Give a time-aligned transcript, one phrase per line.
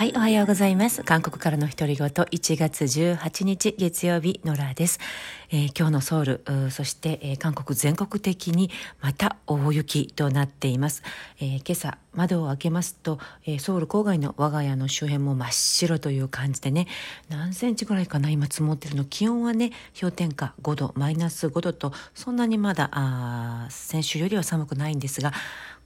[0.00, 1.02] はい、おはようございます。
[1.02, 5.00] 韓国からの独り言、1月18日月曜日、ノラです。
[5.50, 8.70] えー、今日のソウル、そして、えー、韓国全国的に
[9.00, 11.02] また大雪となっています。
[11.40, 16.86] えー、今朝、窓を開けますと、えソウル郊外の我が家の周辺も真っ白という感じでね、
[17.28, 19.04] 何センチぐらいかな、今積もってるの。
[19.04, 19.70] 気温はね、
[20.00, 25.32] 氷点下5度、マイナス5度と、そんなにまだ、あ先週よりは寒くないんですが、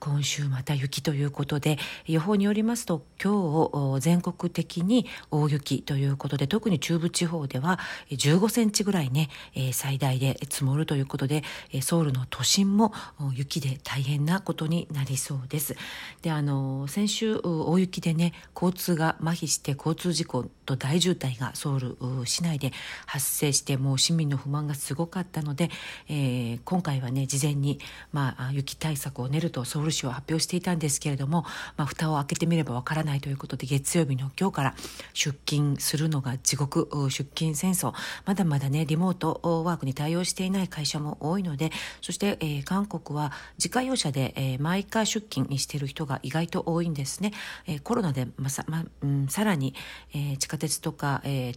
[0.05, 7.79] 今週また雪ということで予報によりますと今日全国的に大雪ということで特に中部地方では
[8.11, 9.31] 15センチぐらいね
[9.73, 11.43] 最大で積もるということで
[11.81, 12.93] ソウルの都心も
[13.33, 15.75] 雪で大変なことになりそうです。
[16.21, 22.73] であの先週大雪でね交通が麻痺して交通事故と大渋滞がソウル市内で
[23.05, 25.69] 発生してもう市民の不満がすごかったので、
[26.09, 27.79] えー、今回はね事前に、
[28.11, 31.45] まあ、雪対策を練るとソウル市は発表していたんですけれども、
[31.77, 34.75] まあ、蓋を開けてみればわからないということで月曜日の今日から
[35.13, 37.93] 出勤するのが地獄出勤戦争
[38.25, 41.71] まだまだねリモートワークに対応していない会社も多いので
[42.01, 47.31] そして、えー、韓国は自家用車で、えー、毎回出勤にしている人が意外と多いんですね。
[47.67, 49.73] えー、コロナでまさ、まうん、さらに、
[50.13, 51.55] えー、地下鉄とか、えー、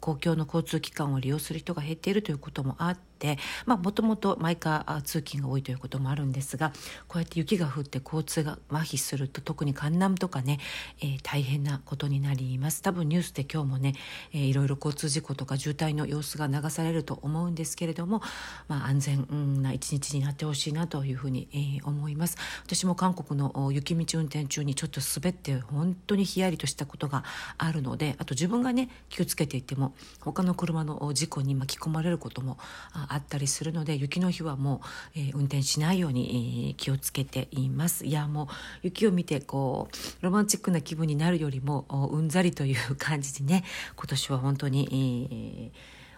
[0.00, 6.72] 公共の交通機関を利用する人が減っているということもあって、もともと毎回通勤が多いということもあるんですが
[7.06, 10.58] こうやって雪が降って交通が麻痺すると特に江南とかね、
[11.00, 12.80] えー、大変なことになります。
[12.80, 13.94] 多分ニュースで今日もね、
[14.32, 18.22] えー、いろいろ交通事故とか渋滞の様子が流されると思うんですけれども、
[18.68, 22.38] まあ、安全な一日になってほしいなというふうに、えー、思います。
[22.64, 27.24] 私も韓国の雪道運転中にちょっと滑って本当にヒヤリとしたことが
[27.58, 29.89] あるのであと自分がね気をつけていても
[30.20, 32.58] 他の車の事故に巻き込まれることも
[32.92, 34.82] あったりするので雪の日はも
[35.14, 38.04] う、えー、運転しないように、えー、気をつけています。
[38.04, 38.46] いやもう
[38.82, 43.64] 雪を見てこうロマンチックな気分になるよりもうんざりという感じでね
[43.96, 45.72] 今年は本当に、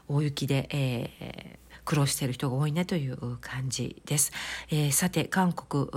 [0.09, 4.33] えー、大雪で、えー苦労している人が多いなという感じです。
[4.71, 5.89] えー、さて韓国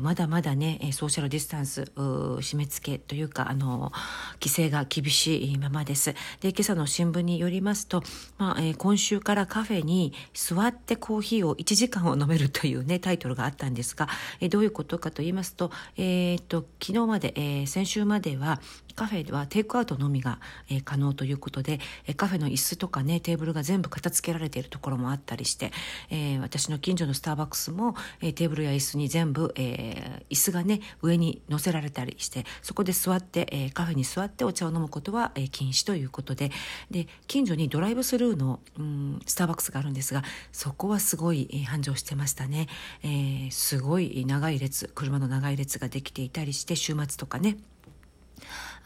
[0.00, 3.92] まだまだねソーシャルディスタンス締め付けというかあの
[4.34, 6.14] 規制が厳しいままです。
[6.40, 8.02] で今朝の新聞によりますと、
[8.38, 14.08] まあえー、今週からカフェに座ってコーヒーを1時間を飲めるというねタイトルがあったんですが、
[14.40, 18.60] えー、どういうことかと言いますと,、えー、と昨日まで、えー、先週までは
[18.94, 20.40] カフェではテイクアウトのみが、
[20.70, 25.72] えー、可能ということで、えー、カフェの椅子とかねテーブルが全部片付けられているところもあったりして、
[26.10, 36.50] えー、私の近所のスターバックスも、え、テーブルや椅子に全部、え、椅子がね上に乗せられたりしてそこで座って、え、カフェに座ってお茶を飲むことは、え、禁止ということで
[36.90, 40.22] で近所にドライブスルーの、うん、スターバックスがあるんですが
[40.52, 42.68] そこはすごい、え、繁盛してましたね、
[43.02, 47.56] え、すごい長い列車の長い列ができていたりして週末とかね。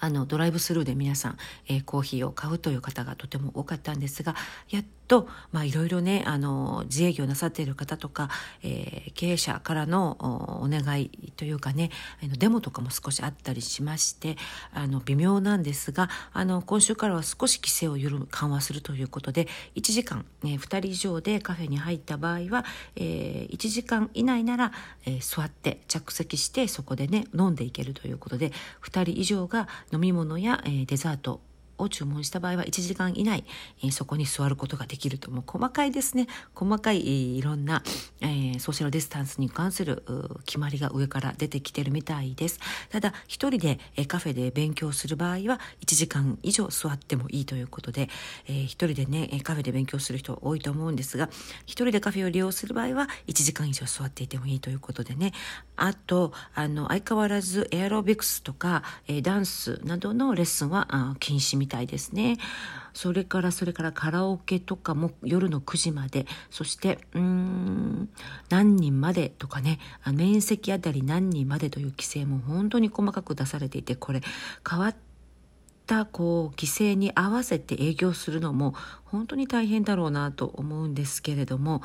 [0.01, 1.37] あのドライブスルーで皆さん、
[1.69, 4.35] えー、コーヒーを買うという方がとても多かったんですが
[4.71, 8.29] やっと、まあ、いろいろねあの自営業なさっている方とか、
[8.63, 11.91] えー、経営者からのお願いというかね
[12.39, 14.37] デモとかも少しあったりしまして
[14.73, 22.65] あの微妙なんですがあの今週からは少し規制を緩緩和するということで1時間、えー、2人以上でカフェに入った場合は、
[22.97, 24.73] えー、1時間以内なら、
[25.07, 28.53] えー、座って着席してそこでね飲んでいけるということで
[28.83, 31.41] 2人以上が飲み物や、えー、デザート
[31.79, 33.45] を注文した場合は1時間以内、
[33.83, 35.31] えー、そこに座ることができると。
[35.31, 36.27] もう細かいですね。
[36.55, 37.83] 細かい、いろんな、
[38.21, 40.03] えー、ソーシャルディスタンスに関する
[40.45, 42.61] 決まりが上から出てきてるみたいです。
[42.91, 48.09] ただ一人で、えー、カフェで勉強する場合は1時間以上座ってもいいということで、
[48.47, 51.29] えー、一人でねカフェで勉強する人多いと思うんですが
[51.67, 55.33] 一人でカフェを利用する場合は1時間以上座っていてもいいということでね。
[55.77, 62.39] あとあの相変わらずエアロビクスとか、えー、ダンスなどのレッスンはあ禁止みたいですね。
[62.95, 68.09] それからそれからカラオケとかも夜の9時までそしてうん
[68.49, 69.79] 何人までとかね
[70.13, 74.21] 面積あたり何人までという規制も本当に細かく出されていてこれ
[74.69, 74.97] 変わっ
[75.87, 81.83] たこう規制に合わせて営業するのも本当に大変だろうなと思うんですけれども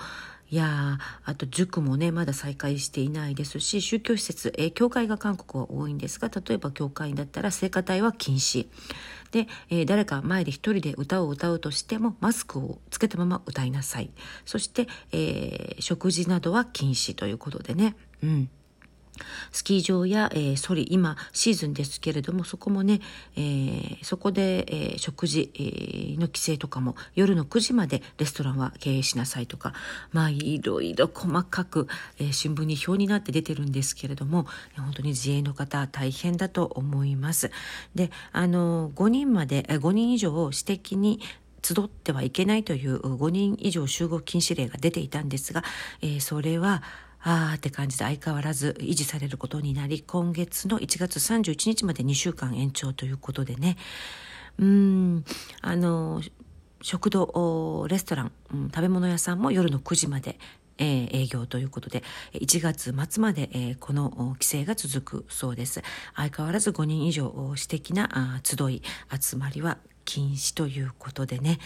[0.54, 8.68] いやあと塾もねまだ再開していないですし宗教施設、えー、教会が韓国は多いんですが例えば教会だったら聖歌隊は禁止。
[9.32, 14.12] で、えー、誰か前で一人で歌を歌うとしてもマスクをつけたまま歌いなさい。
[14.46, 17.96] そして、えー、食事などは禁止ということでね。
[18.22, 18.50] うん。
[19.52, 23.02] スキー場や、えー、ソリ今シーズンですけれどもそこもね、
[23.36, 29.74] えー、そこで、えー、食事、えー、の規制とかも夜の9時までレストランは経営しなさいとか
[30.12, 31.88] まあいろいろ細かく、
[32.20, 37.52] えー、新聞に表になって出てるんですけれども本当に自営の方大変だと思います。
[37.96, 41.20] であの5人まで5人以上を私的に
[41.64, 45.64] 集ってはいけないという5人以上集合禁止令が出ていたんですが、
[46.02, 46.84] えー、それは
[47.24, 53.78] あーって感じで相変わらず維持されることになり今月の1月31日まで2週間延長ということでね。
[54.60, 55.26] うん
[55.62, 56.22] あの
[56.82, 60.38] 食堂レストラン、うん、食べ物屋さんも夜の9時まで
[60.78, 62.04] えー、営業ということで
[62.34, 65.84] 1月末まで、えー、この規制が続くそうです。
[66.16, 68.82] 相変わらず5人以上私的な集い
[69.20, 71.60] 集まりは禁止ということでね。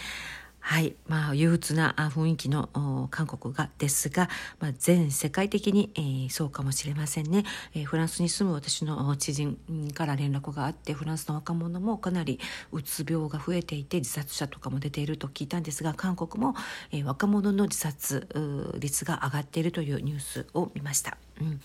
[0.68, 4.28] はい、まあ、憂鬱な雰囲気の韓国がですが、
[4.60, 7.44] まあ、全世界的に、えー、そうかもしれませんね、
[7.74, 9.56] えー、フランスに住む私の知人
[9.94, 12.38] から連絡があってフランスの若者もかなり
[12.70, 16.54] うつ病が増えていて自殺者とかも出ていると聞いたんですが韓国も、
[16.92, 18.28] えー、若者の自殺
[18.78, 21.16] 率が上がっているというニュースを見ました。
[21.40, 21.60] うん。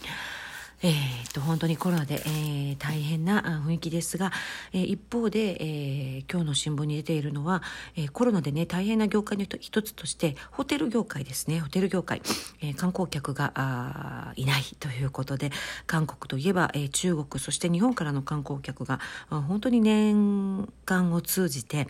[0.85, 4.31] えー、と本当にコロナで、えー、大変な雰囲気ですが、
[4.71, 7.63] えー、一方で、えー、今日の新聞に出ているのは、
[7.95, 11.59] えー、コロナでね大変な業界の一つとしてホテル業界ですね。
[11.59, 12.21] ホテル業界、
[12.61, 15.51] えー、観光客があいないということで
[15.87, 18.99] 韓国といえば、えー、中国そして日本からの観光客が
[19.29, 21.87] 本当に年間を通じて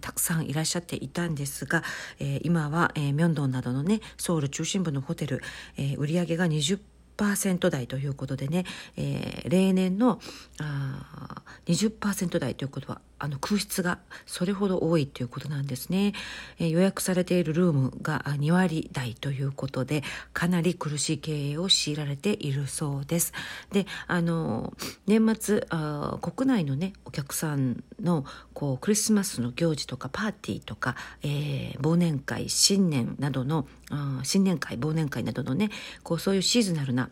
[0.00, 1.82] たくさんいらっしゃっていたんですが、
[2.18, 5.42] えー、今は、えー、ミョンドンなどのねソウル中心部のホテル、
[5.76, 8.64] えー、売上が20% 10%台ということでね、
[8.96, 10.20] えー、例年の
[10.60, 16.12] あ20%台ということはあの空室がそれほど多いということなんですね、
[16.58, 20.02] えー、予約されているルームが2割台ということで
[20.32, 23.32] かなり苦しい経営を強いられているそうです。
[23.72, 24.74] であの
[25.06, 35.70] 年末あ国内のねお客さんのこうクリスマスの行事とかパーティーとか、えー、忘年会新年などのあ新年会忘年会などのね
[36.02, 37.08] こうそういうシーズナルな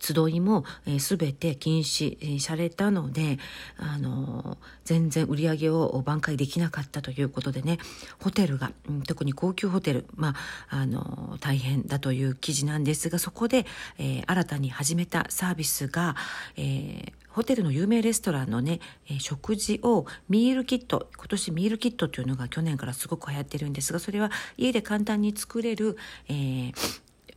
[0.00, 3.38] 集いも、えー、全て禁止されたので、
[3.76, 7.78] あの全然売り上げを挽回できなかったということでね
[8.20, 8.72] ホテルが、
[9.06, 10.34] 特に高級ホテル、ま
[10.70, 13.66] あ、あの大変だという記事なんですがそこで、
[13.98, 16.16] えー、新たに始めたサービスが、
[16.56, 25.96] えーホテルの有名レストランのね、えー、食事をミールキット今年ミールキットというのが去年からすごく流行ってるんですがそれは家で簡単に作れる、
[26.28, 26.72] えー、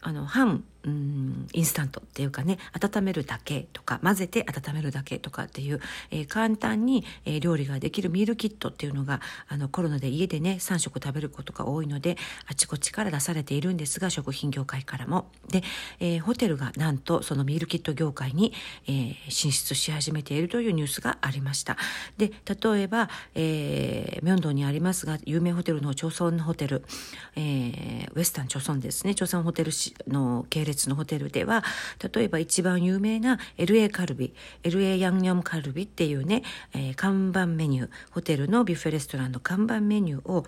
[0.02, 5.80] あの半うんインスタントっていうかね温めるだけとか混ぜて温めるだけとかっていう、
[6.12, 15.32] えー、簡単に、えー、料理ができるミールキットっていうのがあのコロナで家でね3食食べることが多いのであちこちから出されているんですが食品業界からも。
[15.50, 15.64] で、
[16.00, 18.54] えー、ホテルがなんとそのミールキット業界に、
[18.88, 21.78] えー、進出し始めているというニュースがありました。
[22.18, 26.84] で例えば、えー、ミョンドンにありますが有名ホテルの朝鮮ホテル、
[27.36, 29.16] えー、ウエスタン朝鮮ですね。
[29.16, 29.72] 朝鮮ホテル
[30.08, 31.64] の系列列のホテルでは
[32.14, 34.34] 例えば一番有名な LA カルビ
[34.64, 36.44] LA ヤンニョムカルビっていうね、
[36.74, 40.46] えー、看板メニューホテルのビュッフェレストランの看板メニューを、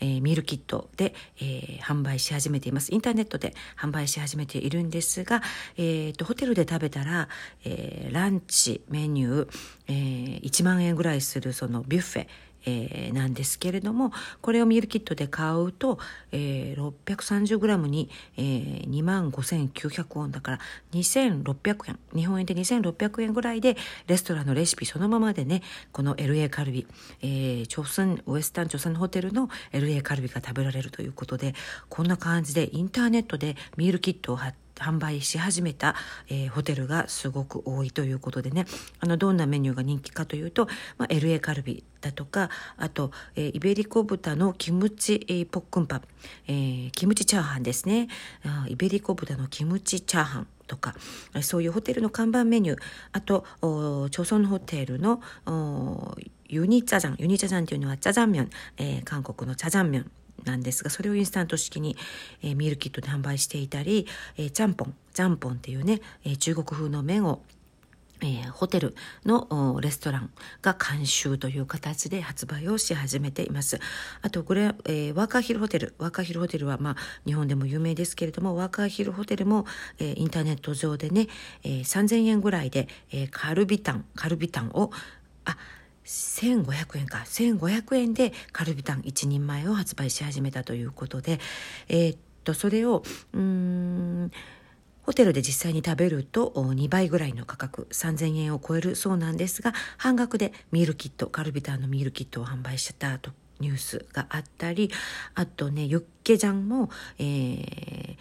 [0.00, 2.92] えー、ミールキットで、えー、販売し始めています。
[2.92, 5.42] インターネットで販売し始めているんですが、
[5.76, 7.28] えーと、ホテルで食べたら、
[7.64, 9.48] えー、ランチメニュー、
[9.88, 12.26] えー、1万円ぐらいするそのビュッフェ
[12.66, 15.98] えー、なんですけれどもこれをミールキットで買うと、
[16.32, 20.58] えー、630g に、えー、2万5900ウォンだから
[20.92, 21.98] 2600円。
[22.14, 26.86] 日本円で2600円ぐらいでレストランのレシピそのままでねこの LA カルビ、
[27.22, 31.54] えー、朝鮮ウエスタン朝鮮ホテルの LA カルビが食べられるということで
[31.88, 35.94] こんな感じでインターネットでミールキットを貼って販売し始めた、
[36.28, 38.66] えー、ホテルがすごく多いということでね。
[39.00, 40.66] あのどんなメニューが人気かというと、
[40.98, 46.02] まあ、LA カルビだとかあと、えー、イベリコ豚のキムチ、えー、볶음밥、
[46.48, 48.08] えー、キムチチャーハンですね。
[48.44, 50.94] あイベリコ豚のキムチチャーハンとか
[51.42, 52.78] そういうホテルの看板メニュー。
[53.12, 53.44] あと
[54.10, 55.22] 朝鮮ホテルの
[56.48, 60.10] 유니짜장 유니짜장 というのはチャジャンミョン、えー、韓国のチャジャンミョン
[60.44, 61.96] なんですがそれをインスタント式に、
[62.42, 67.40] えー、ミールキットで販売していたり、えー、チャンポンチャンポンっていうね、えー、中国風の麺を
[68.22, 70.30] えー、ホテルのレストラン
[70.62, 73.78] が監修という形で発売をし始めています。
[74.22, 79.66] あとこれ、えー、ワーカーヒルホテルワーカーヒルホテルは、まあ、日本でも有名ですけれどもワーカーヒルホテルも、
[79.98, 81.26] えー、インターネット上でね、
[81.62, 84.90] えー、3000円ぐらいで、えー、カルビタンカルビタンを
[85.44, 85.56] あ
[86.06, 87.18] 1500円か。
[87.26, 91.40] 1500円でカルビタン1人前を発売し始めたということで、
[91.88, 94.30] えー、っとそれをうん
[95.02, 97.86] ホテルで実際に食べると2倍ぐらいの価格。
[97.92, 104.90] 3000円を超えるそうなんですが半額でミールキットカルビターのミールキットを販売してたとニュースがあったり
[105.34, 108.16] あとねユッケジャンも、えー、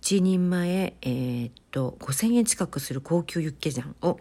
[0.00, 4.18] 1人前、えー、っと5,000円近くする高級ユッケジャンを、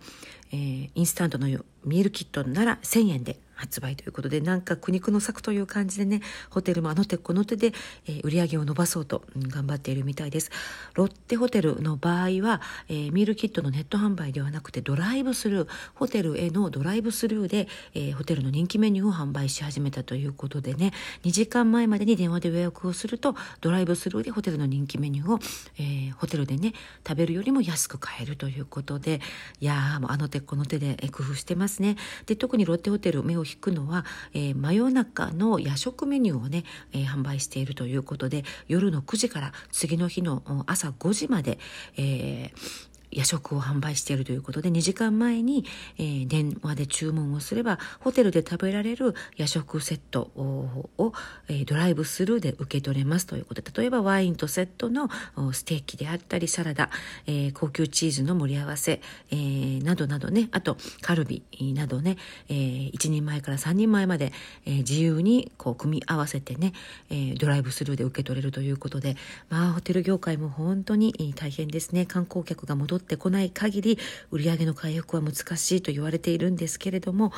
[0.51, 7.73] えー、インスタントのよミールキットなら1,000円で発売ということでなんか苦肉の策という感じでねホテルもあの手この手で、
[8.07, 10.51] えー、売り上げを伸ばそうと、うん、頑張っているみたいです。
[10.93, 20.91] ロッテホテルの場合は、えー、ミールキットのネット販売ではなくてドライブスルーホテルへのドライブスルーで、えー、ホテルの人気メニューを販売し始めたということでね
[21.23, 25.39] 2時間前までに電話で予約をするとドライブスルーでホテルの人気メニューを、
[25.77, 26.73] えー、ホテルでね
[27.07, 29.21] 食べるよりも安く買えるということで
[29.59, 31.95] いやもうあの手この手で工夫してますね。
[32.25, 36.63] で特にロッテホテル目を引くのは、えー、真夜中の夜食メニューをね、
[36.93, 41.59] えー、販売しているということで夜の9時から次の日の朝5時まで、
[41.97, 45.65] えー、夜食を販売しているということで2時間前に、
[45.97, 51.13] えー、電話で注文をすればホテルで食べられる夜食セットを、
[51.47, 55.09] えー、ドライブスルーで受け取れますということで例えばワインとセットの
[55.53, 56.89] ステーキであったりサラダ、
[57.25, 62.17] えー、高級チーズの盛り合わせ、えー、などなどねあとカルビなどね、
[62.49, 64.31] えー、1人前から3人前まで、
[64.65, 66.73] えー、自由にこう組み合わせてね、
[67.09, 69.15] えー、ドライブスルーで受け取れるということで
[69.49, 72.05] まあホテル業界も本当に大変ですね。
[72.05, 73.99] 観光客が戻ってこない限り
[74.31, 77.31] 売上の回復は難しいと言われているんですけれども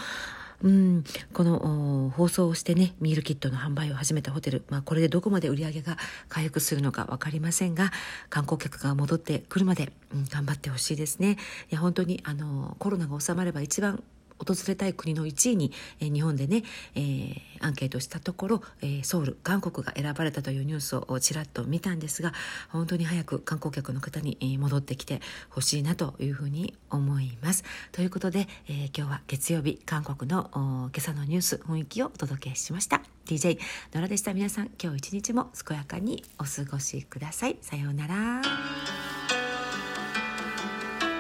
[0.61, 5.97] うん、この放送をしてねミールキットの販売を始めたホテル、まあ、これでどこまで売り上げが
[6.27, 7.91] 回復するのか分かりませんが
[8.29, 11.37] 観光客が戻ってくるまで、うん、頑張ってほしいですね。
[11.71, 14.03] いや本当にあのコロナが収まれば一番
[14.39, 16.63] 訪れたい国の1位に、えー、日本でね、
[16.95, 22.33] えー、アンケートしたところ、えー、ソウル韓国が選ばれたというニュースをちらっと見たんですが
[22.69, 27.63] 本当に早く観光客の方に、え、戻ってきてほしいなというふうに思います。
[27.91, 33.01] ということで、えー、今日は月曜日韓国の今朝のニュース雰囲気をお届けしました。
[33.25, 33.59] DJ
[33.93, 37.57] ノラでした皆さん今日一日も健やかにお過ごしください。
[37.61, 39.18] さようなら。